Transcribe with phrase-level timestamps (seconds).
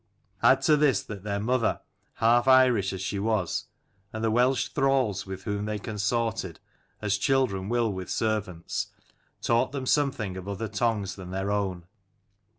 [0.41, 1.79] Add to this that their mother,
[2.15, 3.65] half Irish as she was,
[4.11, 6.59] and the Welsh thralls with whom they consorted,
[7.03, 8.87] as children will with servants,
[9.43, 11.85] taught them something of other tongues than their own.